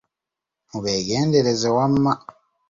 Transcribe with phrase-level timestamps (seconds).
[0.69, 2.13] Mubeegendereze wamma.